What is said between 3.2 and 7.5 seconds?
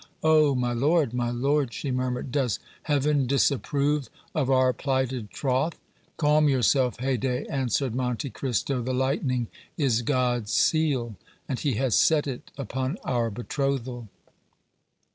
disapprove of our plighted troth?" "Calm yourself, Haydée,"